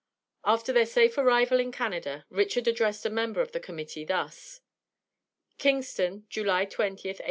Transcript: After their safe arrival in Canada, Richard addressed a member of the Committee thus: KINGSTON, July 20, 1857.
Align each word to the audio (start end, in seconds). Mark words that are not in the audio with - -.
After 0.43 0.73
their 0.73 0.87
safe 0.87 1.15
arrival 1.19 1.59
in 1.59 1.71
Canada, 1.71 2.25
Richard 2.31 2.67
addressed 2.67 3.05
a 3.05 3.09
member 3.11 3.39
of 3.39 3.51
the 3.51 3.59
Committee 3.59 4.03
thus: 4.03 4.61
KINGSTON, 5.59 6.25
July 6.27 6.65
20, 6.65 7.09
1857. 7.09 7.19